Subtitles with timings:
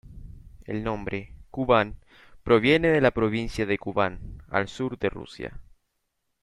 [0.65, 1.95] El nombre Kuban
[2.41, 5.59] proviene de la Provincia de Kuban, al sur de Rusia.